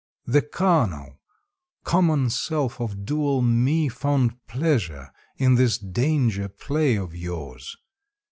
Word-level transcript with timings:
The 0.25 0.41
carnal, 0.41 1.19
common 1.83 2.31
self 2.31 2.79
of 2.81 3.05
dual 3.05 3.43
me 3.43 3.87
Found 3.87 4.33
pleasure 4.47 5.11
in 5.37 5.53
this 5.53 5.77
danger 5.77 6.49
play 6.49 6.95
of 6.95 7.15
yours. 7.15 7.75